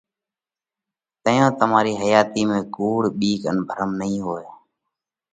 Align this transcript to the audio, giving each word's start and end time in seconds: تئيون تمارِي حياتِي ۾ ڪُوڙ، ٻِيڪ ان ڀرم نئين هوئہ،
تئيون 1.23 1.49
تمارِي 1.59 1.93
حياتِي 2.01 2.41
۾ 2.55 2.57
ڪُوڙ، 2.75 3.01
ٻِيڪ 3.19 3.41
ان 3.49 3.57
ڀرم 3.67 3.91
نئين 3.99 4.19
هوئہ، 4.25 4.47